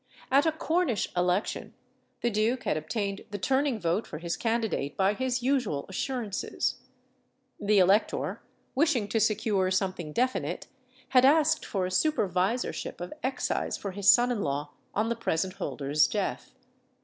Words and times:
At 0.31 0.47
a 0.47 0.51
Cornish 0.51 1.07
election, 1.15 1.75
the 2.21 2.31
duke 2.31 2.63
had 2.63 2.75
obtained 2.75 3.23
the 3.29 3.37
turning 3.37 3.79
vote 3.79 4.07
for 4.07 4.17
his 4.17 4.35
candidate 4.35 4.97
by 4.97 5.13
his 5.13 5.43
usual 5.43 5.85
assurances. 5.87 6.79
The 7.59 7.77
elector, 7.77 8.41
wishing 8.73 9.07
to 9.09 9.19
secure 9.19 9.69
something 9.69 10.11
definite, 10.11 10.65
had 11.09 11.23
asked 11.23 11.67
for 11.67 11.85
a 11.85 11.91
supervisorship 11.91 12.99
of 12.99 13.13
excise 13.21 13.77
for 13.77 13.91
his 13.91 14.09
son 14.09 14.31
in 14.31 14.41
law 14.41 14.71
on 14.95 15.09
the 15.09 15.15
present 15.15 15.53
holder's 15.57 16.07
death. 16.07 16.55